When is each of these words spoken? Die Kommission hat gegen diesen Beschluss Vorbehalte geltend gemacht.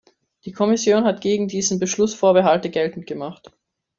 Die 0.45 0.51
Kommission 0.51 1.03
hat 1.05 1.21
gegen 1.21 1.47
diesen 1.47 1.77
Beschluss 1.77 2.15
Vorbehalte 2.15 2.71
geltend 2.71 3.05
gemacht. 3.05 3.51